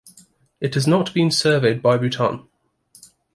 It 0.59 0.73
has 0.73 0.87
not 0.87 1.13
been 1.13 1.29
surveyed 1.29 1.79
by 1.83 1.95
Bhutan. 1.95 2.47